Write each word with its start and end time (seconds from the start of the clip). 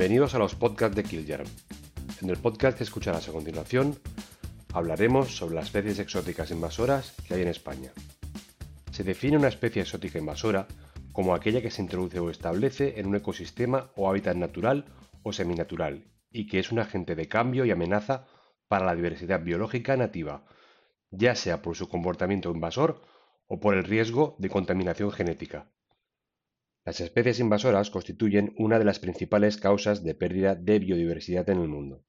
Bienvenidos 0.00 0.34
a 0.34 0.38
los 0.38 0.54
podcasts 0.54 0.96
de 0.96 1.04
Kiljarm. 1.04 1.46
En 2.22 2.30
el 2.30 2.38
podcast 2.38 2.78
que 2.78 2.84
escucharás 2.84 3.28
a 3.28 3.32
continuación, 3.32 3.98
hablaremos 4.72 5.36
sobre 5.36 5.56
las 5.56 5.66
especies 5.66 5.98
exóticas 5.98 6.50
invasoras 6.50 7.14
que 7.28 7.34
hay 7.34 7.42
en 7.42 7.48
España. 7.48 7.92
Se 8.92 9.04
define 9.04 9.36
una 9.36 9.48
especie 9.48 9.82
exótica 9.82 10.18
invasora 10.18 10.66
como 11.12 11.34
aquella 11.34 11.60
que 11.60 11.70
se 11.70 11.82
introduce 11.82 12.18
o 12.18 12.30
establece 12.30 12.98
en 12.98 13.08
un 13.08 13.16
ecosistema 13.16 13.90
o 13.94 14.08
hábitat 14.08 14.36
natural 14.36 14.86
o 15.22 15.34
seminatural 15.34 16.06
y 16.30 16.46
que 16.46 16.60
es 16.60 16.72
un 16.72 16.78
agente 16.78 17.14
de 17.14 17.28
cambio 17.28 17.66
y 17.66 17.70
amenaza 17.70 18.26
para 18.68 18.86
la 18.86 18.94
diversidad 18.94 19.42
biológica 19.42 19.98
nativa, 19.98 20.46
ya 21.10 21.34
sea 21.34 21.60
por 21.60 21.76
su 21.76 21.90
comportamiento 21.90 22.50
invasor 22.50 23.02
o 23.48 23.60
por 23.60 23.74
el 23.74 23.84
riesgo 23.84 24.34
de 24.38 24.48
contaminación 24.48 25.12
genética. 25.12 25.66
Las 26.90 27.00
especies 27.00 27.38
invasoras 27.38 27.88
constituyen 27.88 28.52
una 28.58 28.80
de 28.80 28.84
las 28.84 28.98
principales 28.98 29.58
causas 29.58 30.02
de 30.02 30.16
pérdida 30.16 30.56
de 30.56 30.80
biodiversidad 30.80 31.48
en 31.48 31.60
el 31.60 31.68
mundo. 31.68 32.04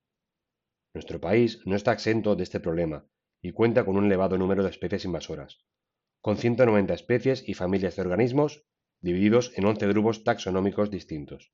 Nuestro 0.96 1.22
país 1.22 1.60
no 1.66 1.76
está 1.76 1.94
exento 1.94 2.36
de 2.36 2.42
este 2.42 2.60
problema 2.60 3.06
y 3.44 3.52
cuenta 3.52 3.86
con 3.86 3.96
un 3.96 4.06
elevado 4.06 4.40
número 4.40 4.64
de 4.64 4.72
especies 4.72 5.06
invasoras, 5.06 5.64
con 6.20 6.36
190 6.36 6.96
especies 6.96 7.48
y 7.48 7.54
familias 7.54 7.96
de 7.96 8.02
organismos 8.02 8.66
divididos 9.02 9.52
en 9.56 9.66
11 9.66 9.86
grupos 9.90 10.24
taxonómicos 10.24 10.90
distintos. 10.90 11.54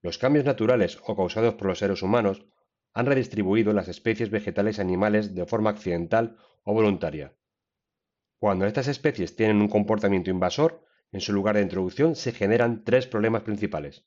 Los 0.00 0.16
cambios 0.16 0.46
naturales 0.46 0.98
o 1.04 1.16
causados 1.16 1.56
por 1.56 1.66
los 1.66 1.80
seres 1.80 2.00
humanos 2.00 2.46
han 2.94 3.04
redistribuido 3.04 3.74
las 3.74 3.88
especies 3.88 4.30
vegetales 4.30 4.78
y 4.78 4.80
animales 4.80 5.34
de 5.34 5.44
forma 5.44 5.68
accidental 5.68 6.38
o 6.64 6.72
voluntaria. 6.72 7.36
Cuando 8.38 8.64
estas 8.64 8.88
especies 8.88 9.36
tienen 9.36 9.60
un 9.60 9.68
comportamiento 9.68 10.30
invasor, 10.30 10.87
en 11.12 11.20
su 11.20 11.32
lugar 11.32 11.56
de 11.56 11.62
introducción 11.62 12.14
se 12.14 12.32
generan 12.32 12.84
tres 12.84 13.06
problemas 13.06 13.42
principales. 13.42 14.04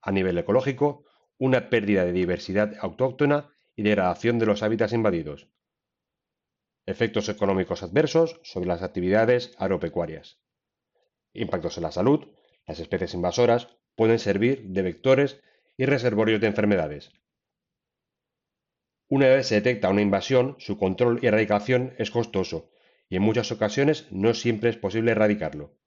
A 0.00 0.12
nivel 0.12 0.38
ecológico, 0.38 1.04
una 1.38 1.70
pérdida 1.70 2.04
de 2.04 2.12
diversidad 2.12 2.74
autóctona 2.80 3.52
y 3.74 3.82
degradación 3.82 4.38
de 4.38 4.46
los 4.46 4.62
hábitats 4.62 4.92
invadidos. 4.92 5.48
Efectos 6.86 7.28
económicos 7.28 7.82
adversos 7.82 8.40
sobre 8.42 8.68
las 8.68 8.82
actividades 8.82 9.54
agropecuarias. 9.58 10.40
Impactos 11.32 11.76
en 11.76 11.82
la 11.82 11.92
salud. 11.92 12.28
Las 12.66 12.80
especies 12.80 13.14
invasoras 13.14 13.68
pueden 13.94 14.18
servir 14.18 14.62
de 14.68 14.82
vectores 14.82 15.40
y 15.76 15.86
reservorios 15.86 16.40
de 16.40 16.46
enfermedades. 16.46 17.12
Una 19.08 19.28
vez 19.28 19.46
se 19.46 19.56
detecta 19.56 19.88
una 19.88 20.02
invasión, 20.02 20.56
su 20.58 20.76
control 20.76 21.20
y 21.22 21.26
erradicación 21.26 21.94
es 21.98 22.10
costoso 22.10 22.70
y 23.08 23.16
en 23.16 23.22
muchas 23.22 23.50
ocasiones 23.52 24.06
no 24.10 24.34
siempre 24.34 24.70
es 24.70 24.76
posible 24.76 25.12
erradicarlo. 25.12 25.78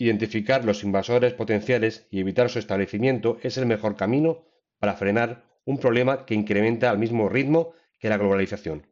Identificar 0.00 0.64
los 0.64 0.82
invasores 0.82 1.34
potenciales 1.34 2.06
y 2.10 2.20
evitar 2.20 2.48
su 2.48 2.58
establecimiento 2.58 3.36
es 3.42 3.58
el 3.58 3.66
mejor 3.66 3.96
camino 3.96 4.46
para 4.78 4.94
frenar 4.94 5.44
un 5.66 5.76
problema 5.76 6.24
que 6.24 6.34
incrementa 6.34 6.88
al 6.88 6.98
mismo 6.98 7.28
ritmo 7.28 7.74
que 7.98 8.08
la 8.08 8.16
globalización. 8.16 8.86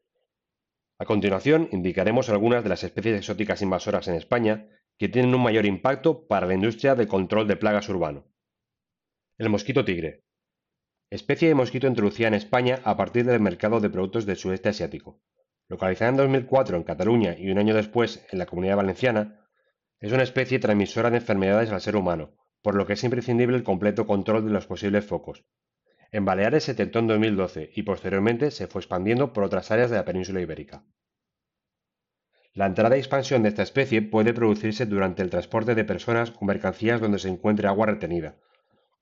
A 0.99 1.07
continuación, 1.07 1.71
indicaremos 1.73 2.29
algunas 2.29 2.63
de 2.63 2.69
las 2.69 2.85
especies 2.85 3.17
exóticas 3.17 3.63
invasoras 3.63 4.07
en 4.09 4.17
España 4.17 4.69
que 4.99 5.09
tienen 5.09 5.35
un 5.35 5.43
mayor 5.43 5.65
impacto 5.65 6.27
para 6.27 6.47
la 6.47 6.53
industria 6.53 6.95
de 6.95 7.09
control 7.09 7.49
de 7.49 7.57
plagas 7.57 7.89
urbano. 7.89 8.27
El 9.39 9.49
mosquito 9.49 9.87
tigre. 9.87 10.27
Especie 11.09 11.49
de 11.49 11.55
mosquito 11.55 11.87
introducida 11.87 12.29
en 12.29 12.35
España 12.35 12.81
a 12.85 12.99
partir 12.99 13.25
del 13.25 13.41
mercado 13.41 13.81
de 13.81 13.89
productos 13.89 14.27
del 14.27 14.37
sudeste 14.37 14.69
asiático. 14.69 15.23
Localizada 15.71 16.11
en 16.11 16.17
2004 16.19 16.77
en 16.77 16.83
Cataluña 16.83 17.35
y 17.39 17.51
un 17.51 17.57
año 17.57 17.75
después 17.75 18.27
en 18.31 18.39
la 18.39 18.45
Comunidad 18.45 18.77
Valenciana, 18.77 19.48
es 20.01 20.13
una 20.13 20.23
especie 20.23 20.59
transmisora 20.59 21.11
de 21.11 21.17
enfermedades 21.17 21.71
al 21.71 21.81
ser 21.81 21.97
humano, 21.97 22.35
por 22.63 22.75
lo 22.75 22.87
que 22.87 22.93
es 22.93 23.05
imprescindible 23.05 23.57
el 23.57 23.65
completo 23.65 24.07
control 24.07 24.45
de 24.45 24.53
los 24.53 24.67
posibles 24.67 25.05
focos. 25.05 25.45
En 26.11 26.25
Baleares 26.25 26.65
se 26.65 26.73
detectó 26.73 27.01
en 27.01 27.09
2012 27.09 27.71
y 27.75 27.83
posteriormente 27.83 28.51
se 28.51 28.67
fue 28.67 28.81
expandiendo 28.81 29.33
por 29.33 29.45
otras 29.45 29.71
áreas 29.71 29.91
de 29.91 29.97
la 29.97 30.05
península 30.05 30.41
ibérica. 30.41 30.85
La 32.55 32.67
entrada 32.67 32.97
y 32.97 33.01
expansión 33.01 33.43
de 33.43 33.51
esta 33.51 33.63
especie 33.63 34.03
puede 34.03 34.33
producirse 34.33 34.87
durante 34.87 35.23
el 35.23 35.31
transporte 35.31 35.75
de 35.75 35.85
personas 35.85 36.33
o 36.41 36.45
mercancías 36.45 37.01
donde 37.01 37.19
se 37.19 37.29
encuentre 37.29 37.69
agua 37.69 37.87
retenida, 37.87 38.37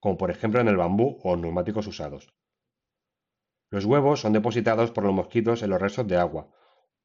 como 0.00 0.18
por 0.18 0.30
ejemplo 0.30 0.60
en 0.60 0.68
el 0.68 0.76
bambú 0.76 1.18
o 1.22 1.36
neumáticos 1.36 1.86
usados. 1.86 2.34
Los 3.70 3.84
huevos 3.84 4.20
son 4.20 4.32
depositados 4.32 4.90
por 4.90 5.04
los 5.04 5.14
mosquitos 5.14 5.62
en 5.62 5.70
los 5.70 5.80
restos 5.80 6.06
de 6.06 6.16
agua. 6.16 6.50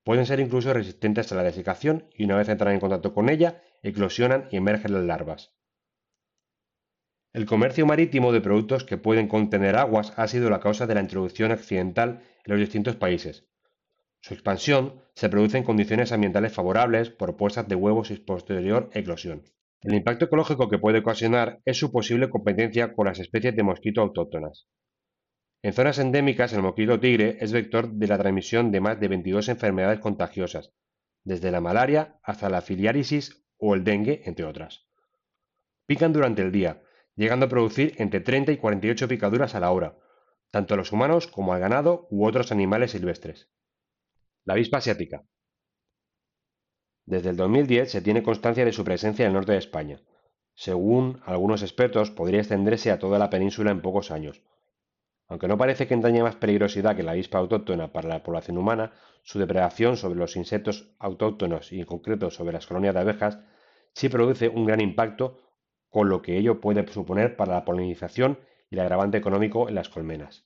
Pueden 0.04 0.26
ser 0.26 0.40
incluso 0.40 0.74
resistentes 0.74 1.32
a 1.32 1.36
la 1.36 1.44
desecación 1.44 2.10
y 2.16 2.26
una 2.26 2.38
vez 2.38 2.50
entran 2.50 2.74
en 2.74 2.80
contacto 2.80 3.14
con 3.14 3.30
ella 3.30 3.62
eclosionan 3.82 4.48
y 4.52 4.58
emergen 4.58 4.94
las 4.94 5.04
larvas. 5.04 5.54
El 7.34 7.46
comercio 7.46 7.86
marítimo 7.86 8.34
de 8.34 8.42
productos 8.42 8.84
que 8.84 8.98
pueden 8.98 9.28
contener 9.28 9.78
aguas 9.78 10.14
ha 10.18 10.28
sido 10.28 10.50
la 10.50 10.60
causa 10.60 10.86
de 10.86 10.96
la 10.96 11.02
introducción 11.02 11.52
accidental 11.52 12.22
en 12.46 12.52
los 12.52 12.60
distintos 12.60 12.98
países. 12.98 13.48
Su 14.20 14.34
expansión 14.34 15.02
se 15.16 15.30
produce 15.30 15.58
en 15.58 15.64
condiciones 15.64 16.12
ambientales 16.12 16.54
favorables 16.54 17.10
por 17.10 17.38
puestas 17.38 17.68
de 17.68 17.76
huevos 17.76 18.12
y 18.12 18.18
posterior 18.18 18.90
eclosión. 18.94 19.44
El 19.82 19.96
impacto 19.96 20.26
ecológico 20.26 20.70
que 20.70 20.78
puede 20.78 21.00
ocasionar 21.00 21.62
es 21.66 21.78
su 21.78 21.92
posible 21.92 22.30
competencia 22.30 22.94
con 22.94 23.08
las 23.08 23.20
especies 23.20 23.56
de 23.56 23.64
mosquito 23.64 24.02
autóctonas. 24.02 24.68
En 25.64 25.74
zonas 25.74 25.98
endémicas, 26.00 26.54
el 26.54 26.62
mosquito 26.62 27.00
tigre 27.00 27.38
es 27.40 27.52
vector 27.52 27.92
de 27.92 28.08
la 28.08 28.18
transmisión 28.18 28.72
de 28.72 28.82
más 28.82 29.00
de 29.00 29.08
22 29.08 29.50
enfermedades 29.50 30.00
contagiosas, 30.00 30.72
desde 31.24 31.50
la 31.50 31.62
malaria 31.62 32.20
hasta 32.24 32.50
la 32.50 32.62
filiarisis 32.62 33.44
o 33.62 33.76
el 33.76 33.84
dengue, 33.84 34.24
entre 34.26 34.44
otras. 34.44 34.88
Pican 35.86 36.12
durante 36.12 36.42
el 36.42 36.52
día, 36.52 36.82
llegando 37.16 37.46
a 37.46 37.50
producir 37.50 37.94
entre 37.98 38.20
30 38.20 38.52
y 38.52 38.58
48 38.58 39.08
picaduras 39.08 39.56
a 39.56 39.60
la 39.60 39.72
hora, 39.72 39.98
tanto 40.50 40.74
a 40.74 40.78
los 40.78 40.92
humanos 40.92 41.28
como 41.28 41.54
al 41.54 41.62
ganado 41.62 42.08
u 42.10 42.26
otros 42.26 42.52
animales 42.52 42.92
silvestres. 42.92 43.50
La 44.44 44.54
avispa 44.54 44.80
asiática. 44.80 45.24
Desde 47.06 47.30
el 47.30 47.38
2010 47.38 47.92
se 47.92 48.02
tiene 48.02 48.24
constancia 48.24 48.66
de 48.66 48.74
su 48.74 48.84
presencia 48.84 49.24
en 49.24 49.28
el 49.30 49.36
norte 49.36 49.52
de 49.52 49.60
España. 49.60 50.02
Según 50.56 51.22
algunos 51.26 51.62
expertos, 51.62 52.10
podría 52.10 52.40
extenderse 52.40 52.92
a 52.92 53.00
toda 53.00 53.20
la 53.20 53.30
península 53.30 53.72
en 53.72 53.82
pocos 53.82 54.12
años. 54.12 54.42
Aunque 55.32 55.48
no 55.48 55.58
parece 55.58 55.88
que 55.88 55.94
entrañe 55.94 56.22
más 56.22 56.36
peligrosidad 56.36 56.94
que 56.94 57.04
la 57.04 57.12
avispa 57.12 57.38
autóctona 57.38 57.94
para 57.94 58.10
la 58.10 58.22
población 58.22 58.58
humana, 58.58 58.92
su 59.24 59.40
depredación 59.40 59.96
sobre 59.96 60.20
los 60.20 60.36
insectos 60.36 60.94
autóctonos 61.00 61.72
y 61.72 61.80
en 61.80 61.86
concreto 61.86 62.30
sobre 62.30 62.52
las 62.52 62.68
colonias 62.68 62.94
de 62.94 63.00
abejas 63.00 63.40
sí 63.94 64.10
produce 64.10 64.50
un 64.50 64.66
gran 64.66 64.82
impacto 64.82 65.40
con 65.88 66.10
lo 66.10 66.22
que 66.22 66.38
ello 66.38 66.60
puede 66.60 66.86
suponer 66.92 67.38
para 67.38 67.54
la 67.54 67.64
polinización 67.64 68.40
y 68.70 68.76
el 68.76 68.82
agravante 68.82 69.20
económico 69.20 69.70
en 69.70 69.76
las 69.76 69.88
colmenas. 69.88 70.44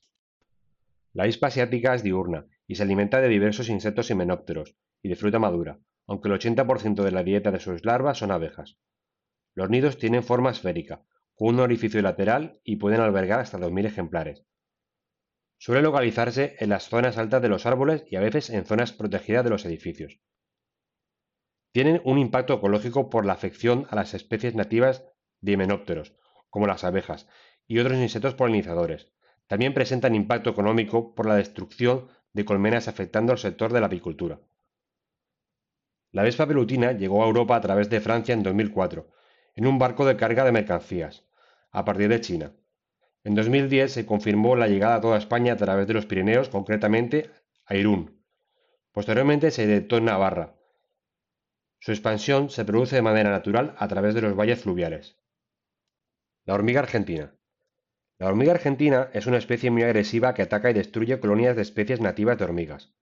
La 1.13 1.23
avispa 1.23 1.47
asiática 1.47 1.95
es 1.95 2.03
diurna 2.03 2.45
y 2.67 2.75
se 2.75 2.83
alimenta 2.83 3.19
de 3.21 3.27
diversos 3.29 3.69
insectos 3.69 4.11
himenópteros 4.11 4.75
y 5.01 5.09
de 5.09 5.15
fruta 5.15 5.39
madura, 5.39 5.79
aunque 6.05 6.27
el 6.27 6.35
80% 6.35 7.01
de 7.01 7.11
la 7.11 7.23
dieta 7.23 7.49
de 7.49 7.59
sus 7.59 7.83
larvas 7.85 8.19
son 8.19 8.29
abejas. 8.29 8.77
Los 9.55 9.67
nidos 9.71 9.97
tienen 9.97 10.21
forma 10.21 10.51
esférica, 10.51 11.01
con 11.33 11.55
un 11.55 11.61
orificio 11.61 12.03
lateral 12.03 12.59
y 12.63 12.75
pueden 12.75 13.01
albergar 13.01 13.39
hasta 13.39 13.57
2.000 13.57 13.87
ejemplares. 13.87 14.45
Suele 15.57 15.81
localizarse 15.81 16.55
en 16.59 16.69
las 16.69 16.89
zonas 16.89 17.17
altas 17.17 17.41
de 17.41 17.49
los 17.49 17.65
árboles 17.65 18.05
y 18.09 18.15
a 18.17 18.19
veces 18.19 18.49
en 18.49 18.65
zonas 18.65 18.91
protegidas 18.91 19.43
de 19.43 19.49
los 19.49 19.65
edificios. 19.65 20.19
Tienen 21.71 22.01
un 22.05 22.17
impacto 22.17 22.53
ecológico 22.53 23.09
por 23.09 23.25
la 23.25 23.33
afección 23.33 23.87
a 23.89 23.95
las 23.95 24.13
especies 24.13 24.55
nativas 24.55 25.05
de 25.41 25.53
himenópteros, 25.53 26.15
como 26.49 26.67
las 26.67 26.83
abejas, 26.83 27.27
y 27.67 27.79
otros 27.79 27.97
insectos 27.97 28.35
polinizadores. 28.35 29.11
También 29.47 29.73
presentan 29.73 30.15
impacto 30.15 30.49
económico 30.49 31.13
por 31.13 31.25
la 31.25 31.35
destrucción 31.35 32.07
de 32.33 32.45
colmenas 32.45 32.87
afectando 32.87 33.31
al 33.31 33.39
sector 33.39 33.73
de 33.73 33.79
la 33.79 33.87
apicultura. 33.87 34.39
La 36.11 36.23
Vespa 36.23 36.47
pelutina 36.47 36.93
llegó 36.93 37.23
a 37.23 37.27
Europa 37.27 37.55
a 37.55 37.61
través 37.61 37.89
de 37.89 37.99
Francia 37.99 38.33
en 38.33 38.43
2004, 38.43 39.09
en 39.55 39.67
un 39.67 39.77
barco 39.77 40.05
de 40.05 40.15
carga 40.15 40.45
de 40.45 40.51
mercancías, 40.51 41.25
a 41.71 41.83
partir 41.83 42.07
de 42.07 42.21
China. 42.21 42.53
En 43.25 43.35
2010 43.35 43.91
se 43.91 44.05
confirmó 44.05 44.55
la 44.55 44.69
llegada 44.69 44.95
a 44.95 45.01
toda 45.01 45.17
España 45.17 45.53
a 45.53 45.57
través 45.57 45.87
de 45.87 45.93
los 45.95 46.05
Pirineos, 46.05 46.47
concretamente 46.47 47.29
a 47.65 47.75
Irún. 47.75 48.23
Posteriormente 48.93 49.51
se 49.51 49.67
detectó 49.67 49.97
en 49.97 50.05
Navarra, 50.05 50.55
su 51.85 51.91
expansión 51.91 52.49
se 52.49 52.65
produce 52.65 52.95
de 52.95 53.03
manera 53.03 53.29
natural 53.29 53.75
a 53.77 53.87
través 53.87 54.15
de 54.15 54.21
los 54.21 54.35
valles 54.35 54.59
fluviales. 54.59 55.19
La 56.43 56.55
hormiga 56.55 56.79
argentina. 56.79 57.35
La 58.17 58.27
hormiga 58.27 58.53
argentina 58.53 59.11
es 59.13 59.27
una 59.27 59.37
especie 59.37 59.69
muy 59.69 59.83
agresiva 59.83 60.33
que 60.33 60.41
ataca 60.41 60.71
y 60.71 60.73
destruye 60.73 61.19
colonias 61.19 61.55
de 61.55 61.61
especies 61.61 62.01
nativas 62.01 62.39
de 62.39 62.45
hormigas. 62.45 62.95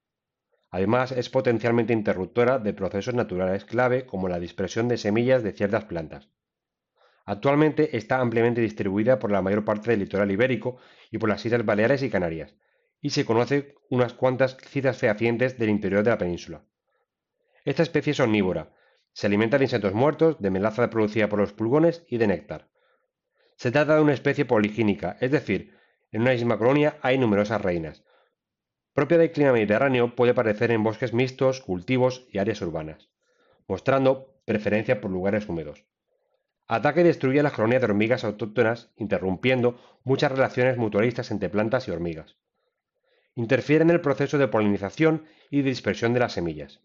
Además, 0.69 1.13
es 1.13 1.29
potencialmente 1.29 1.93
interruptora 1.93 2.59
de 2.59 2.73
procesos 2.73 3.13
naturales 3.13 3.63
clave 3.63 4.05
como 4.05 4.27
la 4.27 4.41
dispersión 4.41 4.89
de 4.89 4.97
semillas 4.97 5.43
de 5.43 5.53
ciertas 5.53 5.85
plantas. 5.85 6.27
Actualmente 7.25 7.95
está 7.95 8.19
ampliamente 8.19 8.61
distribuida 8.61 9.19
por 9.19 9.31
la 9.31 9.41
mayor 9.41 9.63
parte 9.63 9.91
del 9.91 10.01
litoral 10.01 10.31
ibérico 10.31 10.77
y 11.09 11.17
por 11.17 11.29
las 11.29 11.45
Islas 11.45 11.65
Baleares 11.65 12.03
y 12.03 12.09
Canarias, 12.09 12.55
y 13.01 13.11
se 13.11 13.25
conoce 13.25 13.75
unas 13.89 14.13
cuantas 14.13 14.57
citas 14.57 14.97
fehacientes 14.97 15.57
del 15.57 15.69
interior 15.69 16.03
de 16.03 16.09
la 16.09 16.17
península. 16.17 16.65
Esta 17.63 17.83
especie 17.83 18.11
es 18.11 18.19
omnívora. 18.19 18.73
Se 19.13 19.27
alimenta 19.27 19.57
de 19.57 19.65
insectos 19.65 19.93
muertos, 19.93 20.41
de 20.41 20.49
melaza 20.49 20.89
producida 20.89 21.29
por 21.29 21.39
los 21.39 21.53
pulgones 21.53 22.03
y 22.09 22.17
de 22.17 22.27
néctar. 22.27 22.69
Se 23.55 23.71
trata 23.71 23.95
de 23.95 24.01
una 24.01 24.13
especie 24.13 24.45
poligínica, 24.45 25.17
es 25.21 25.31
decir, 25.31 25.77
en 26.11 26.21
una 26.21 26.31
misma 26.31 26.57
colonia 26.57 26.97
hay 27.01 27.17
numerosas 27.17 27.61
reinas. 27.61 28.03
Propia 28.93 29.17
del 29.17 29.31
clima 29.31 29.53
mediterráneo, 29.53 30.15
puede 30.15 30.31
aparecer 30.31 30.71
en 30.71 30.83
bosques 30.83 31.13
mixtos, 31.13 31.61
cultivos 31.61 32.27
y 32.31 32.37
áreas 32.39 32.61
urbanas, 32.61 33.09
mostrando 33.67 34.41
preferencia 34.45 34.99
por 34.99 35.09
lugares 35.09 35.47
húmedos. 35.47 35.85
Ataca 36.67 37.01
y 37.01 37.03
destruye 37.03 37.43
las 37.43 37.53
colonias 37.53 37.81
de 37.81 37.87
hormigas 37.87 38.23
autóctonas, 38.23 38.91
interrumpiendo 38.95 39.79
muchas 40.03 40.31
relaciones 40.31 40.77
mutualistas 40.77 41.29
entre 41.31 41.49
plantas 41.49 41.87
y 41.87 41.91
hormigas. 41.91 42.37
Interfiere 43.35 43.83
en 43.83 43.89
el 43.89 44.01
proceso 44.01 44.37
de 44.37 44.47
polinización 44.47 45.25
y 45.49 45.61
dispersión 45.61 46.13
de 46.13 46.19
las 46.19 46.33
semillas. 46.33 46.81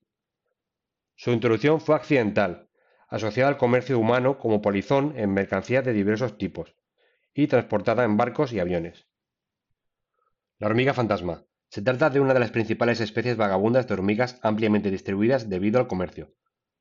Su 1.14 1.30
introducción 1.30 1.80
fue 1.80 1.96
accidental, 1.96 2.68
asociada 3.08 3.48
al 3.50 3.56
comercio 3.56 3.98
humano 3.98 4.38
como 4.38 4.62
polizón 4.62 5.14
en 5.16 5.32
mercancías 5.32 5.84
de 5.84 5.92
diversos 5.92 6.38
tipos, 6.38 6.74
y 7.34 7.46
transportada 7.46 8.04
en 8.04 8.16
barcos 8.16 8.52
y 8.52 8.60
aviones. 8.60 9.06
La 10.58 10.66
hormiga 10.66 10.92
fantasma. 10.94 11.44
Se 11.68 11.82
trata 11.82 12.10
de 12.10 12.20
una 12.20 12.34
de 12.34 12.40
las 12.40 12.50
principales 12.50 13.00
especies 13.00 13.36
vagabundas 13.36 13.86
de 13.86 13.94
hormigas 13.94 14.40
ampliamente 14.42 14.90
distribuidas 14.90 15.48
debido 15.48 15.78
al 15.78 15.86
comercio. 15.86 16.32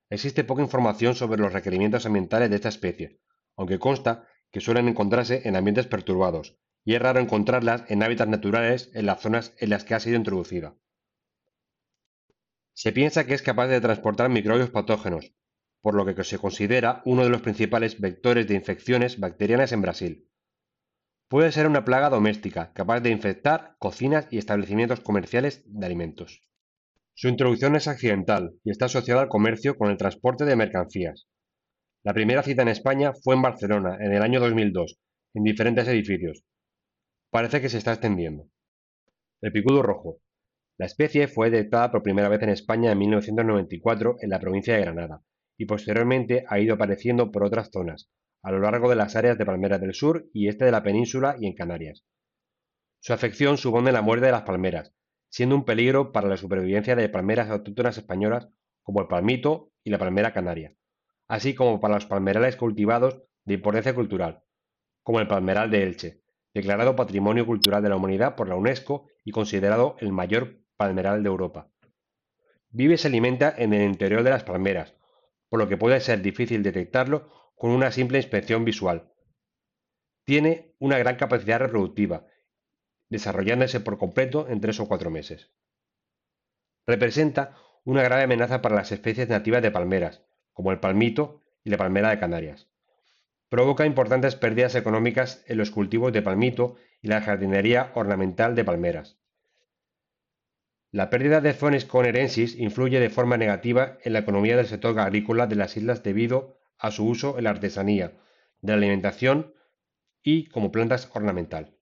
Existe 0.09 0.43
poca 0.43 0.61
información 0.61 1.15
sobre 1.15 1.41
los 1.41 1.51
requerimientos 1.51 2.05
ambientales 2.05 2.49
de 2.49 2.55
esta 2.55 2.69
especie, 2.69 3.19
aunque 3.55 3.79
consta 3.79 4.27
que 4.51 4.61
suelen 4.61 4.87
encontrarse 4.87 5.41
en 5.45 5.55
ambientes 5.55 5.87
perturbados, 5.87 6.57
y 6.85 6.95
es 6.95 7.01
raro 7.01 7.19
encontrarlas 7.19 7.83
en 7.89 8.01
hábitats 8.01 8.31
naturales 8.31 8.89
en 8.93 9.05
las 9.05 9.21
zonas 9.21 9.53
en 9.59 9.69
las 9.69 9.83
que 9.83 9.95
ha 9.95 9.99
sido 9.99 10.15
introducida. 10.15 10.75
Se 12.73 12.93
piensa 12.93 13.25
que 13.25 13.33
es 13.33 13.41
capaz 13.41 13.67
de 13.67 13.81
transportar 13.81 14.29
microbios 14.29 14.69
patógenos, 14.69 15.33
por 15.81 15.95
lo 15.95 16.05
que 16.05 16.23
se 16.23 16.37
considera 16.37 17.01
uno 17.05 17.23
de 17.23 17.29
los 17.29 17.41
principales 17.41 17.99
vectores 17.99 18.47
de 18.47 18.55
infecciones 18.55 19.19
bacterianas 19.19 19.71
en 19.71 19.81
Brasil. 19.81 20.29
Puede 21.27 21.51
ser 21.51 21.67
una 21.67 21.83
plaga 21.83 22.09
doméstica, 22.09 22.71
capaz 22.73 23.01
de 23.01 23.09
infectar 23.09 23.75
cocinas 23.79 24.27
y 24.31 24.37
establecimientos 24.37 25.01
comerciales 25.01 25.63
de 25.65 25.85
alimentos. 25.85 26.47
Su 27.19 27.29
introducción 27.29 27.75
es 27.75 27.87
accidental 27.87 28.59
y 28.63 28.69
está 28.69 28.85
asociada 28.85 29.21
al 29.21 29.27
comercio 29.27 29.75
con 29.75 29.89
el 29.89 29.97
transporte 29.97 30.45
de 30.45 30.55
mercancías. 30.55 31.27
La 32.03 32.13
primera 32.13 32.43
cita 32.43 32.61
en 32.61 32.67
España 32.67 33.11
fue 33.11 33.33
en 33.33 33.41
Barcelona, 33.41 33.97
en 33.99 34.13
el 34.13 34.21
año 34.21 34.39
2002, 34.39 34.99
en 35.33 35.43
diferentes 35.43 35.87
edificios. 35.87 36.43
Parece 37.31 37.59
que 37.59 37.69
se 37.69 37.79
está 37.79 37.93
extendiendo. 37.93 38.51
El 39.41 39.51
picudo 39.51 39.81
rojo. 39.81 40.19
La 40.77 40.85
especie 40.85 41.27
fue 41.27 41.49
detectada 41.49 41.91
por 41.91 42.03
primera 42.03 42.29
vez 42.29 42.43
en 42.43 42.49
España 42.49 42.91
en 42.91 42.99
1994 42.99 44.17
en 44.21 44.29
la 44.29 44.39
provincia 44.39 44.75
de 44.75 44.81
Granada 44.81 45.23
y 45.57 45.65
posteriormente 45.65 46.45
ha 46.47 46.59
ido 46.59 46.75
apareciendo 46.75 47.31
por 47.31 47.43
otras 47.43 47.71
zonas, 47.73 48.11
a 48.43 48.51
lo 48.51 48.59
largo 48.59 48.91
de 48.91 48.95
las 48.95 49.15
áreas 49.15 49.39
de 49.39 49.45
palmeras 49.47 49.81
del 49.81 49.95
sur 49.95 50.29
y 50.33 50.49
este 50.49 50.65
de 50.65 50.71
la 50.71 50.83
península 50.83 51.35
y 51.39 51.47
en 51.47 51.55
Canarias. 51.55 52.05
Su 52.99 53.13
afección 53.13 53.57
supone 53.57 53.91
la 53.91 54.03
muerte 54.03 54.27
de 54.27 54.33
las 54.33 54.43
palmeras, 54.43 54.93
siendo 55.29 55.55
un 55.55 55.65
peligro 55.65 56.11
para 56.11 56.27
la 56.27 56.37
supervivencia 56.37 56.95
de 56.95 57.09
palmeras 57.09 57.49
autóctonas 57.49 57.97
españolas 57.97 58.49
como 58.83 59.01
el 59.01 59.07
palmito 59.07 59.71
y 59.83 59.89
la 59.89 59.97
palmera 59.97 60.33
canaria, 60.33 60.75
así 61.27 61.53
como 61.55 61.79
para 61.79 61.95
los 61.95 62.05
palmerales 62.05 62.55
cultivados 62.55 63.21
de 63.45 63.55
importancia 63.55 63.93
cultural, 63.93 64.43
como 65.03 65.19
el 65.19 65.27
palmeral 65.27 65.71
de 65.71 65.83
Elche, 65.83 66.21
declarado 66.53 66.95
Patrimonio 66.95 67.45
Cultural 67.45 67.83
de 67.83 67.89
la 67.89 67.95
Humanidad 67.95 68.35
por 68.35 68.49
la 68.49 68.55
UNESCO 68.55 69.07
y 69.23 69.31
considerado 69.31 69.95
el 69.99 70.11
mayor 70.11 70.59
palmeral 70.75 71.23
de 71.23 71.29
Europa. 71.29 71.69
Vive 72.69 72.95
y 72.95 72.97
se 72.97 73.07
alimenta 73.07 73.53
en 73.57 73.73
el 73.73 73.83
interior 73.83 74.23
de 74.23 74.29
las 74.29 74.43
palmeras, 74.43 74.95
por 75.49 75.59
lo 75.59 75.67
que 75.67 75.77
puede 75.77 75.99
ser 75.99 76.21
difícil 76.21 76.63
detectarlo 76.63 77.31
con 77.55 77.71
una 77.71 77.91
simple 77.91 78.17
inspección 78.17 78.65
visual. 78.65 79.11
Tiene 80.25 80.75
una 80.79 80.97
gran 80.97 81.15
capacidad 81.15 81.59
reproductiva 81.59 82.27
desarrollándose 83.09 83.79
por 83.79 83.97
completo 83.97 84.47
en 84.49 84.61
tres 84.61 84.79
o 84.79 84.87
cuatro 84.87 85.09
meses. 85.09 85.49
Representa 86.85 87.57
una 87.83 88.03
grave 88.03 88.23
amenaza 88.23 88.61
para 88.61 88.75
las 88.75 88.91
especies 88.91 89.29
nativas 89.29 89.61
de 89.61 89.71
palmeras, 89.71 90.23
como 90.53 90.71
el 90.71 90.79
palmito 90.79 91.43
y 91.63 91.69
la 91.69 91.77
palmera 91.77 92.09
de 92.09 92.19
Canarias. 92.19 92.67
Provoca 93.49 93.85
importantes 93.85 94.35
pérdidas 94.35 94.75
económicas 94.75 95.43
en 95.47 95.57
los 95.57 95.71
cultivos 95.71 96.11
de 96.11 96.21
palmito 96.21 96.75
y 97.01 97.07
la 97.07 97.21
jardinería 97.21 97.91
ornamental 97.95 98.55
de 98.55 98.65
palmeras. 98.65 99.17
La 100.91 101.09
pérdida 101.09 101.41
de 101.41 101.53
Zones 101.53 101.85
conerensis 101.85 102.57
influye 102.57 102.99
de 102.99 103.09
forma 103.09 103.37
negativa 103.37 103.97
en 104.03 104.13
la 104.13 104.19
economía 104.19 104.57
del 104.57 104.67
sector 104.67 104.99
agrícola 104.99 105.47
de 105.47 105.55
las 105.55 105.77
islas 105.77 106.03
debido 106.03 106.57
a 106.77 106.91
su 106.91 107.05
uso 107.05 107.37
en 107.37 107.45
la 107.45 107.51
artesanía, 107.51 108.17
de 108.61 108.73
la 108.73 108.77
alimentación 108.77 109.53
y 110.23 110.47
como 110.47 110.71
plantas 110.71 111.09
ornamental. 111.13 111.76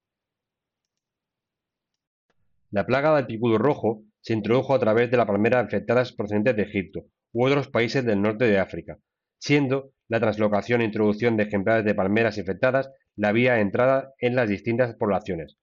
La 2.72 2.86
plaga 2.86 3.16
del 3.16 3.28
picudo 3.28 3.58
rojo 3.58 4.04
se 4.22 4.34
introdujo 4.34 4.74
a 4.74 4.80
través 4.80 5.12
de 5.12 5.18
la 5.18 5.26
palmera 5.26 5.62
infectadas 5.62 6.14
procedentes 6.14 6.56
de 6.56 6.64
Egipto 6.64 7.06
u 7.32 7.46
otros 7.46 7.68
países 7.68 8.04
del 8.04 8.22
norte 8.22 8.46
de 8.46 8.60
África, 8.60 8.98
siendo 9.38 9.92
la 10.08 10.20
translocación 10.20 10.82
e 10.82 10.86
introducción 10.86 11.38
de 11.38 11.44
ejemplares 11.44 11.86
de 11.86 11.96
palmeras 11.96 12.38
infectadas 12.38 12.90
la 13.16 13.32
vía 13.32 13.54
de 13.54 13.62
entrada 13.62 14.14
en 14.20 14.36
las 14.36 14.50
distintas 14.50 14.96
poblaciones. 14.96 15.58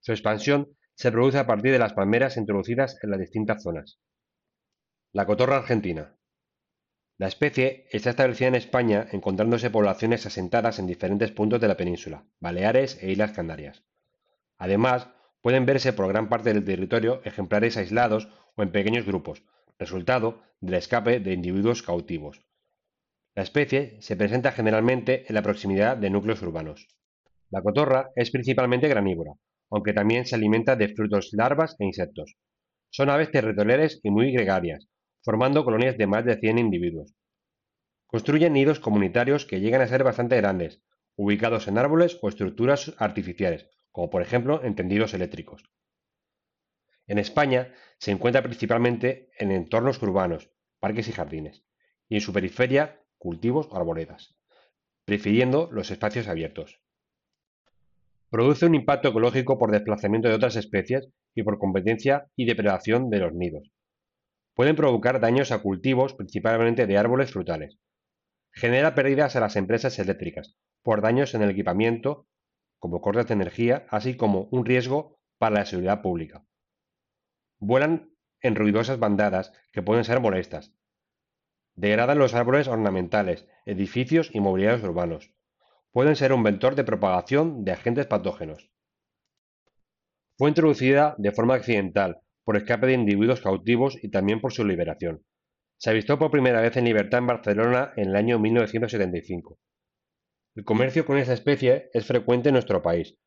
Su 0.00 0.12
expansión 0.12 0.76
se 0.94 1.12
produce 1.12 1.38
a 1.38 1.46
partir 1.46 1.72
de 1.72 1.78
las 1.78 1.92
palmeras 1.92 2.36
introducidas 2.36 2.98
en 3.02 3.10
las 3.10 3.20
distintas 3.20 3.62
zonas. 3.62 4.00
La 5.12 5.26
cotorra 5.26 5.56
argentina. 5.56 6.16
La 7.16 7.26
especie 7.26 7.86
está 7.90 8.10
establecida 8.10 8.48
en 8.48 8.54
España 8.54 9.06
encontrándose 9.12 9.70
poblaciones 9.70 10.24
asentadas 10.26 10.78
en 10.78 10.86
diferentes 10.86 11.32
puntos 11.32 11.60
de 11.60 11.68
la 11.68 11.76
península, 11.76 12.24
Baleares 12.38 13.02
e 13.02 13.10
Islas 13.10 13.32
Canarias. 13.32 13.84
Además, 14.56 15.08
pueden 15.40 15.66
verse 15.66 15.92
por 15.92 16.08
gran 16.08 16.28
parte 16.28 16.52
del 16.52 16.64
territorio 16.64 17.20
ejemplares 17.24 17.76
aislados 17.76 18.28
o 18.56 18.62
en 18.62 18.72
pequeños 18.72 19.06
grupos, 19.06 19.42
resultado 19.78 20.42
del 20.60 20.74
escape 20.74 21.20
de 21.20 21.32
individuos 21.32 21.82
cautivos. 21.82 22.42
La 23.34 23.42
especie 23.42 23.96
se 24.00 24.16
presenta 24.16 24.52
generalmente 24.52 25.24
en 25.28 25.34
la 25.34 25.42
proximidad 25.42 25.96
de 25.96 26.10
núcleos 26.10 26.42
urbanos. 26.42 26.88
La 27.50 27.62
cotorra 27.62 28.10
es 28.14 28.30
principalmente 28.30 28.88
granívora, 28.88 29.32
aunque 29.70 29.92
también 29.92 30.26
se 30.26 30.34
alimenta 30.34 30.76
de 30.76 30.88
frutos, 30.88 31.30
larvas 31.32 31.76
e 31.78 31.84
insectos. 31.84 32.36
Son 32.90 33.08
aves 33.08 33.30
territoriales 33.30 34.00
y 34.02 34.10
muy 34.10 34.32
gregarias, 34.32 34.88
formando 35.22 35.64
colonias 35.64 35.96
de 35.96 36.06
más 36.06 36.24
de 36.24 36.38
100 36.38 36.58
individuos. 36.58 37.14
Construyen 38.06 38.52
nidos 38.52 38.80
comunitarios 38.80 39.46
que 39.46 39.60
llegan 39.60 39.80
a 39.80 39.86
ser 39.86 40.02
bastante 40.02 40.36
grandes, 40.36 40.82
ubicados 41.16 41.68
en 41.68 41.78
árboles 41.78 42.18
o 42.20 42.28
estructuras 42.28 42.94
artificiales, 42.98 43.68
como 44.00 44.08
por 44.08 44.22
ejemplo 44.22 44.64
en 44.64 44.74
tendidos 44.74 45.12
eléctricos. 45.12 45.62
En 47.06 47.18
España 47.18 47.74
se 47.98 48.10
encuentra 48.10 48.42
principalmente 48.42 49.28
en 49.38 49.52
entornos 49.52 50.02
urbanos, 50.02 50.50
parques 50.78 51.06
y 51.08 51.12
jardines, 51.12 51.66
y 52.08 52.14
en 52.14 52.22
su 52.22 52.32
periferia 52.32 53.04
cultivos 53.18 53.68
o 53.70 53.76
arboledas, 53.76 54.38
prefiriendo 55.04 55.68
los 55.70 55.90
espacios 55.90 56.28
abiertos. 56.28 56.80
Produce 58.30 58.64
un 58.64 58.74
impacto 58.74 59.10
ecológico 59.10 59.58
por 59.58 59.70
desplazamiento 59.70 60.28
de 60.28 60.34
otras 60.34 60.56
especies 60.56 61.10
y 61.34 61.42
por 61.42 61.58
competencia 61.58 62.30
y 62.36 62.46
depredación 62.46 63.10
de 63.10 63.18
los 63.18 63.34
nidos. 63.34 63.70
Pueden 64.54 64.76
provocar 64.76 65.20
daños 65.20 65.52
a 65.52 65.60
cultivos, 65.60 66.14
principalmente 66.14 66.86
de 66.86 66.96
árboles 66.96 67.32
frutales. 67.32 67.76
Genera 68.50 68.94
pérdidas 68.94 69.36
a 69.36 69.40
las 69.40 69.56
empresas 69.56 69.98
eléctricas 69.98 70.56
por 70.82 71.02
daños 71.02 71.34
en 71.34 71.42
el 71.42 71.50
equipamiento 71.50 72.28
como 72.80 73.00
cortes 73.00 73.28
de 73.28 73.34
energía, 73.34 73.86
así 73.90 74.16
como 74.16 74.48
un 74.50 74.66
riesgo 74.66 75.20
para 75.38 75.54
la 75.54 75.66
seguridad 75.66 76.02
pública. 76.02 76.44
Vuelan 77.58 78.10
en 78.40 78.56
ruidosas 78.56 78.98
bandadas 78.98 79.52
que 79.72 79.82
pueden 79.82 80.04
ser 80.04 80.20
molestas. 80.20 80.74
Degradan 81.74 82.18
los 82.18 82.34
árboles 82.34 82.66
ornamentales, 82.66 83.46
edificios 83.64 84.30
y 84.34 84.40
mobiliarios 84.40 84.82
urbanos. 84.82 85.32
Pueden 85.92 86.16
ser 86.16 86.32
un 86.32 86.42
vector 86.42 86.74
de 86.74 86.84
propagación 86.84 87.64
de 87.64 87.72
agentes 87.72 88.06
patógenos. 88.06 88.70
Fue 90.36 90.48
introducida 90.48 91.14
de 91.18 91.32
forma 91.32 91.54
accidental 91.54 92.20
por 92.44 92.56
escape 92.56 92.86
de 92.86 92.94
individuos 92.94 93.42
cautivos 93.42 94.02
y 94.02 94.10
también 94.10 94.40
por 94.40 94.52
su 94.52 94.64
liberación. 94.64 95.22
Se 95.76 95.90
avistó 95.90 96.18
por 96.18 96.30
primera 96.30 96.60
vez 96.60 96.76
en 96.76 96.84
libertad 96.84 97.18
en 97.18 97.26
Barcelona 97.26 97.92
en 97.96 98.10
el 98.10 98.16
año 98.16 98.38
1975. 98.38 99.58
El 100.60 100.66
comercio 100.66 101.06
con 101.06 101.16
esta 101.16 101.32
especie 101.32 101.88
es 101.94 102.04
frecuente 102.04 102.50
en 102.50 102.52
nuestro 102.52 102.82
país, 102.82 103.18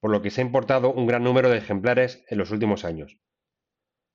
por 0.00 0.10
lo 0.10 0.22
que 0.22 0.30
se 0.30 0.40
ha 0.40 0.46
importado 0.46 0.90
un 0.90 1.06
gran 1.06 1.22
número 1.22 1.50
de 1.50 1.58
ejemplares 1.58 2.24
en 2.30 2.38
los 2.38 2.50
últimos 2.50 2.86
años. 2.86 3.18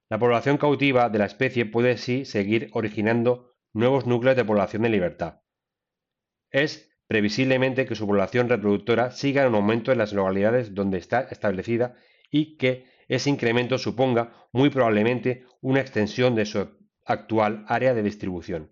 La 0.10 0.18
población 0.18 0.58
cautiva 0.58 1.10
de 1.10 1.20
la 1.20 1.28
especie 1.28 1.68
puede 1.68 1.92
así 1.92 2.26
seguir 2.26 2.72
originando 2.74 3.54
nuevos 3.72 4.08
núcleos 4.08 4.36
de 4.36 4.46
población 4.46 4.82
de 4.82 4.90
libertad. 4.90 5.42
Es 6.50 6.90
previsiblemente 7.06 7.86
que 7.86 7.94
su 7.94 8.08
población 8.08 8.50
reproductora 8.50 9.12
siga 9.12 9.46
en 9.46 9.54
aumento 9.54 9.92
en 9.92 10.00
las 10.00 10.12
localidades 10.12 10.74
donde 10.74 10.98
está 10.98 11.28
establecida 11.30 11.94
y 12.32 12.58
que 12.58 12.88
ese 13.10 13.30
incremento 13.30 13.78
suponga 13.78 14.48
muy 14.52 14.72
probablemente 14.72 15.46
una 15.62 15.82
extensión 15.82 16.34
de 16.34 16.48
su 16.48 16.68
actual 17.06 17.64
área 17.68 17.94
de 17.94 18.02
distribución. 18.02 18.72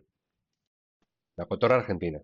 La 1.38 1.46
cotorra 1.46 1.76
argentina. 1.76 2.24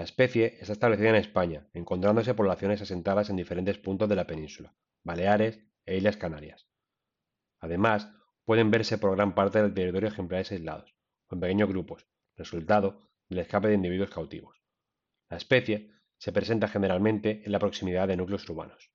La 0.00 0.04
especie 0.04 0.56
está 0.60 0.72
establecida 0.72 1.10
en 1.10 1.16
España, 1.16 1.68
encontrándose 1.74 2.32
poblaciones 2.32 2.80
asentadas 2.80 3.28
en 3.28 3.36
diferentes 3.36 3.76
puntos 3.76 4.08
de 4.08 4.16
la 4.16 4.26
península, 4.26 4.74
Baleares 5.04 5.60
e 5.84 5.98
Islas 5.98 6.16
Canarias. 6.16 6.66
Además, 7.58 8.10
pueden 8.46 8.70
verse 8.70 8.96
por 8.96 9.14
gran 9.14 9.34
parte 9.34 9.60
del 9.60 9.74
territorio 9.74 10.08
ejemplares 10.08 10.52
aislados 10.52 10.96
o 11.28 11.34
en 11.34 11.40
pequeños 11.40 11.68
grupos, 11.68 12.08
resultado 12.34 13.10
del 13.28 13.40
escape 13.40 13.68
de 13.68 13.74
individuos 13.74 14.08
cautivos. 14.08 14.62
La 15.28 15.36
especie 15.36 15.92
se 16.16 16.32
presenta 16.32 16.66
generalmente 16.66 17.42
en 17.44 17.52
la 17.52 17.58
proximidad 17.58 18.08
de 18.08 18.16
núcleos 18.16 18.48
urbanos. 18.48 18.90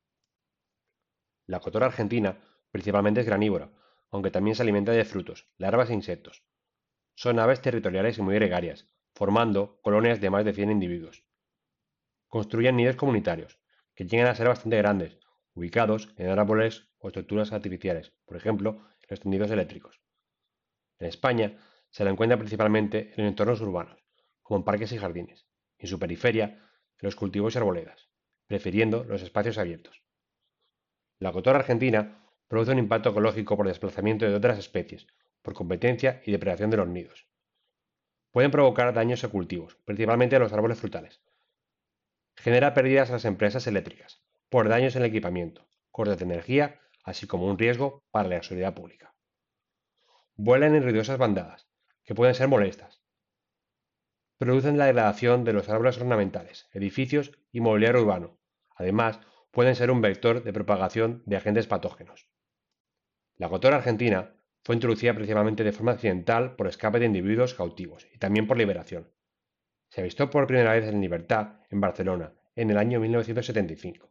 La 1.45 1.59
cotora 1.59 1.85
argentina 1.85 2.39
principalmente 2.71 3.19
es 3.19 3.27
granívora, 3.27 3.69
aunque 4.09 4.31
también 4.31 4.55
se 4.55 4.63
alimenta 4.63 4.91
de 4.91 5.05
frutos, 5.05 5.47
larvas 5.59 5.91
e 5.91 5.93
insectos. 5.93 6.43
Son 7.13 7.37
aves 7.37 7.61
territoriales 7.61 8.17
y 8.17 8.23
muy 8.23 8.33
gregarias, 8.33 8.89
formando 9.15 9.79
colonias 9.81 10.19
de 10.19 10.29
más 10.29 10.43
de 10.43 10.53
100 10.53 10.71
individuos. 10.71 11.23
Construyen 12.27 12.75
nidos 12.75 12.97
comunitarios, 12.97 13.57
que 13.95 14.05
llegan 14.05 14.27
a 14.27 14.35
ser 14.35 14.49
bastante 14.49 14.77
grandes, 14.77 15.17
ubicados 15.53 16.13
en 16.17 16.29
árboles 16.29 16.89
o 16.99 17.07
estructuras 17.07 17.53
artificiales, 17.53 18.11
por 18.25 18.35
ejemplo, 18.35 18.71
en 18.71 19.07
los 19.09 19.19
tendidos 19.21 19.51
eléctricos. 19.51 20.01
En 20.99 21.07
España 21.07 21.57
se 21.89 22.03
la 22.03 22.11
encuentra 22.11 22.37
principalmente 22.37 23.13
en 23.15 23.25
entornos 23.25 23.61
urbanos, 23.61 24.03
como 24.41 24.59
en 24.59 24.65
parques 24.65 24.91
y 24.91 24.97
jardines, 24.97 25.47
y 25.77 25.83
en 25.83 25.87
su 25.87 25.97
periferia 25.97 26.45
en 26.45 27.07
los 27.07 27.15
cultivos 27.15 27.55
y 27.55 27.57
arboledas, 27.57 28.09
prefiriendo 28.47 29.05
los 29.05 29.21
espacios 29.21 29.57
abiertos. 29.57 30.03
La 31.19 31.31
cotorra 31.31 31.59
argentina 31.59 32.21
produce 32.49 32.73
un 32.73 32.79
impacto 32.79 33.11
ecológico 33.11 33.55
por 33.55 33.67
desplazamiento 33.67 34.25
de 34.25 34.35
otras 34.35 34.59
especies, 34.59 35.07
por 35.41 35.53
competencia 35.53 36.21
y 36.25 36.31
depredación 36.31 36.69
de 36.69 36.77
los 36.77 36.87
nidos. 36.89 37.27
Pueden 38.35 38.51
provocar 38.51 38.93
daños 38.93 39.23
a 39.23 39.29
cultivos, 39.29 39.77
principalmente 39.85 40.35
a 40.35 40.39
los 40.39 40.51
árboles 40.51 40.77
frutales. 40.77 41.21
Genera 42.35 42.73
pérdidas 42.73 43.09
a 43.09 43.13
las 43.13 43.23
empresas 43.23 43.65
eléctricas, 43.65 44.25
por 44.49 44.67
daños 44.67 44.93
en 44.97 45.03
el 45.03 45.07
equipamiento, 45.07 45.69
cortes 45.89 46.17
de 46.17 46.25
energía, 46.25 46.81
así 47.05 47.27
como 47.27 47.47
un 47.47 47.57
riesgo 47.57 48.03
para 48.11 48.27
la 48.27 48.43
seguridad 48.43 48.73
pública. 48.73 49.15
Vuelan 50.35 50.75
en 50.75 50.83
ruidosas 50.83 51.17
bandadas, 51.17 51.69
que 52.03 52.13
pueden 52.13 52.35
ser 52.35 52.49
molestas. 52.49 53.01
Producen 54.37 54.77
la 54.77 54.87
degradación 54.87 55.45
de 55.45 55.53
los 55.53 55.69
árboles 55.69 55.97
ornamentales, 55.97 56.67
edificios 56.73 57.31
y 57.53 57.61
mobiliario 57.61 58.01
urbano. 58.01 58.37
Además, 58.75 59.21
pueden 59.51 59.75
ser 59.75 59.91
un 59.91 60.01
vector 60.01 60.43
de 60.43 60.51
propagación 60.51 61.23
de 61.25 61.37
agentes 61.37 61.67
patógenos. 61.67 62.27
La 63.37 63.47
cotora 63.47 63.77
argentina 63.77 64.35
fue 64.65 64.73
introducida 64.73 65.13
principalmente 65.13 65.63
de 65.63 65.71
forma 65.71 65.91
accidental 65.91 66.55
por 66.55 66.65
escape 66.65 66.97
de 66.97 67.05
individuos 67.05 67.53
cautivos 67.53 68.07
y 68.11 68.17
también 68.17 68.47
por 68.47 68.57
liberación. 68.57 69.07
Se 69.89 70.01
avistó 70.01 70.31
por 70.31 70.47
primera 70.47 70.73
vez 70.73 70.85
en 70.85 70.99
libertad 70.99 71.59
en 71.69 71.79
Barcelona 71.79 72.33
en 72.55 72.71
el 72.71 72.79
año 72.79 72.99
1975. 72.99 74.09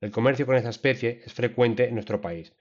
El 0.00 0.10
comercio 0.10 0.46
con 0.46 0.56
esta 0.56 0.70
especie 0.70 1.20
es 1.22 1.34
frecuente 1.34 1.86
en 1.86 1.92
nuestro 1.92 2.22
país, 2.22 2.54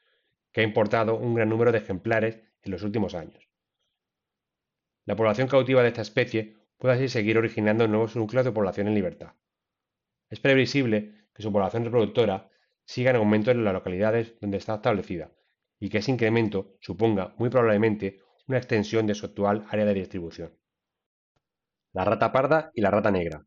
que 0.52 0.60
ha 0.60 0.64
importado 0.66 1.16
un 1.16 1.34
gran 1.34 1.48
número 1.48 1.72
de 1.72 1.78
ejemplares 1.78 2.42
en 2.62 2.72
los 2.74 2.84
últimos 2.84 3.16
años. 3.16 3.48
La 5.06 5.16
población 5.16 5.48
cautiva 5.48 5.82
de 5.82 5.88
esta 5.88 6.02
especie 6.02 6.58
puede 6.78 6.96
así 6.96 7.08
seguir 7.08 7.38
originando 7.38 7.88
nuevos 7.88 8.18
núcleos 8.18 8.44
de 8.44 8.52
población 8.52 8.90
en 8.90 8.96
libertad. 8.96 9.32
Es 10.30 10.42
previsible 10.42 11.30
que 11.34 11.42
su 11.42 11.54
población 11.54 11.86
reproductora 11.86 12.50
siga 12.84 13.12
en 13.12 13.16
aumento 13.16 13.52
en 13.52 13.64
las 13.64 13.74
localidades 13.74 14.38
donde 14.42 14.58
está 14.58 14.76
establecida, 14.76 15.32
y 15.80 15.90
que 15.90 16.00
ese 16.00 16.12
incremento 16.12 16.76
suponga 16.80 17.36
muy 17.38 17.50
probablemente 17.50 18.20
una 18.48 18.58
extensión 18.58 19.08
de 19.08 19.16
su 19.16 19.26
actual 19.26 19.66
área 19.70 19.86
de 19.86 19.94
distribución. 19.94 20.58
La 21.94 22.06
rata 22.06 22.32
parda 22.32 22.72
y 22.74 22.82
la 22.82 22.92
rata 22.92 23.12
negra. 23.12 23.46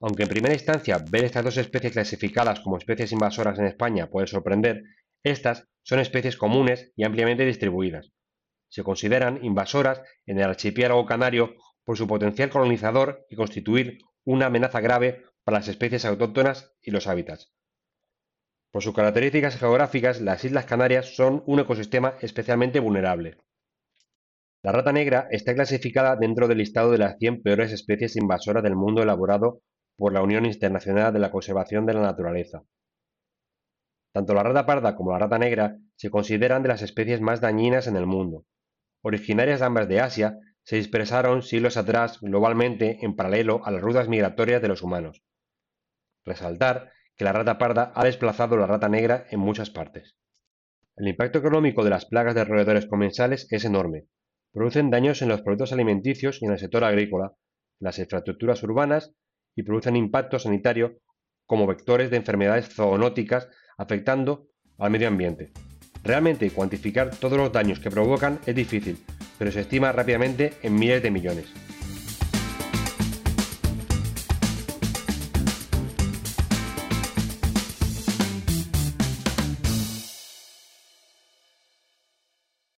Aunque 0.00 0.24
en 0.24 0.28
primera 0.28 0.54
instancia 0.54 1.02
ver 1.10 1.24
estas 1.24 1.44
dos 1.44 1.56
especies 1.56 1.92
clasificadas 1.92 2.60
como 2.60 2.76
especies 2.76 3.12
invasoras 3.12 3.58
en 3.58 3.66
España 3.66 4.08
puede 4.10 4.26
sorprender, 4.26 4.82
estas 5.22 5.68
son 5.82 6.00
especies 6.00 6.36
comunes 6.36 6.92
y 6.96 7.04
ampliamente 7.04 7.44
distribuidas. 7.44 8.12
Se 8.68 8.82
consideran 8.82 9.44
invasoras 9.44 10.02
en 10.26 10.38
el 10.38 10.44
archipiélago 10.44 11.06
canario 11.06 11.54
por 11.84 11.96
su 11.96 12.06
potencial 12.06 12.50
colonizador 12.50 13.24
y 13.30 13.36
constituir 13.36 13.98
una 14.24 14.46
amenaza 14.46 14.80
grave 14.80 15.22
para 15.44 15.58
las 15.58 15.68
especies 15.68 16.04
autóctonas 16.04 16.72
y 16.82 16.90
los 16.90 17.06
hábitats. 17.06 17.55
Por 18.72 18.82
sus 18.82 18.94
características 18.94 19.56
geográficas, 19.56 20.20
las 20.20 20.44
Islas 20.44 20.66
Canarias 20.66 21.14
son 21.14 21.42
un 21.46 21.60
ecosistema 21.60 22.14
especialmente 22.20 22.80
vulnerable. 22.80 23.38
La 24.62 24.72
rata 24.72 24.92
negra 24.92 25.28
está 25.30 25.54
clasificada 25.54 26.16
dentro 26.16 26.48
del 26.48 26.58
listado 26.58 26.90
de 26.90 26.98
las 26.98 27.16
100 27.18 27.42
peores 27.42 27.72
especies 27.72 28.16
invasoras 28.16 28.62
del 28.62 28.74
mundo 28.74 29.02
elaborado 29.02 29.60
por 29.96 30.12
la 30.12 30.22
Unión 30.22 30.44
Internacional 30.44 31.12
de 31.12 31.20
la 31.20 31.30
Conservación 31.30 31.86
de 31.86 31.94
la 31.94 32.02
Naturaleza. 32.02 32.62
Tanto 34.12 34.34
la 34.34 34.42
rata 34.42 34.66
parda 34.66 34.96
como 34.96 35.12
la 35.12 35.18
rata 35.18 35.38
negra 35.38 35.76
se 35.94 36.10
consideran 36.10 36.62
de 36.62 36.68
las 36.68 36.82
especies 36.82 37.20
más 37.20 37.40
dañinas 37.40 37.86
en 37.86 37.96
el 37.96 38.06
mundo. 38.06 38.44
Originarias 39.02 39.62
ambas 39.62 39.88
de 39.88 40.00
Asia, 40.00 40.38
se 40.64 40.76
dispersaron 40.76 41.42
siglos 41.42 41.76
atrás 41.76 42.18
globalmente 42.20 42.98
en 43.04 43.14
paralelo 43.14 43.64
a 43.64 43.70
las 43.70 43.80
rutas 43.80 44.08
migratorias 44.08 44.60
de 44.60 44.68
los 44.68 44.82
humanos. 44.82 45.22
Resaltar 46.24 46.90
que 47.16 47.24
la 47.24 47.32
rata 47.32 47.58
parda 47.58 47.92
ha 47.94 48.04
desplazado 48.04 48.56
la 48.56 48.66
rata 48.66 48.88
negra 48.88 49.26
en 49.30 49.40
muchas 49.40 49.70
partes. 49.70 50.16
El 50.96 51.08
impacto 51.08 51.38
económico 51.38 51.84
de 51.84 51.90
las 51.90 52.06
plagas 52.06 52.34
de 52.34 52.44
roedores 52.44 52.86
comensales 52.86 53.46
es 53.50 53.64
enorme. 53.64 54.06
Producen 54.52 54.90
daños 54.90 55.20
en 55.22 55.28
los 55.28 55.42
productos 55.42 55.72
alimenticios 55.72 56.40
y 56.40 56.46
en 56.46 56.52
el 56.52 56.58
sector 56.58 56.84
agrícola, 56.84 57.32
las 57.80 57.98
infraestructuras 57.98 58.62
urbanas 58.62 59.12
y 59.54 59.62
producen 59.62 59.96
impacto 59.96 60.38
sanitario 60.38 60.98
como 61.44 61.66
vectores 61.66 62.10
de 62.10 62.16
enfermedades 62.16 62.74
zoonóticas 62.74 63.48
afectando 63.76 64.48
al 64.78 64.90
medio 64.90 65.08
ambiente. 65.08 65.52
Realmente 66.02 66.50
cuantificar 66.50 67.10
todos 67.10 67.36
los 67.36 67.52
daños 67.52 67.80
que 67.80 67.90
provocan 67.90 68.38
es 68.46 68.54
difícil, 68.54 68.98
pero 69.38 69.50
se 69.52 69.60
estima 69.60 69.92
rápidamente 69.92 70.54
en 70.62 70.74
miles 70.74 71.02
de 71.02 71.10
millones. 71.10 71.65